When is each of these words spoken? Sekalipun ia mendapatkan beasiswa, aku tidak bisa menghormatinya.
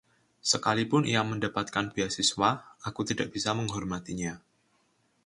Sekalipun 0.51 1.03
ia 1.13 1.21
mendapatkan 1.31 1.85
beasiswa, 1.93 2.49
aku 2.87 3.01
tidak 3.09 3.27
bisa 3.37 3.51
menghormatinya. 3.59 4.33